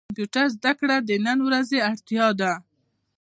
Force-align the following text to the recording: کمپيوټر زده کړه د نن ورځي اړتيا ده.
کمپيوټر 0.09 0.45
زده 0.55 0.71
کړه 0.79 0.95
د 1.01 1.11
نن 1.25 1.37
ورځي 1.47 1.79
اړتيا 1.89 2.27
ده. 2.39 2.51